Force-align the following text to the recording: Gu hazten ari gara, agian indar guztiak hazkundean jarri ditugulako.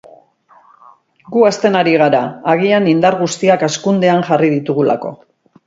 Gu 1.35 1.43
hazten 1.49 1.77
ari 1.81 1.93
gara, 2.03 2.23
agian 2.55 2.89
indar 2.95 3.21
guztiak 3.21 3.69
hazkundean 3.71 4.27
jarri 4.33 4.53
ditugulako. 4.59 5.17